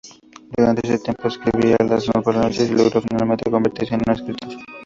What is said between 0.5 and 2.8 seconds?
Durante ese tiempo escribía por las noches y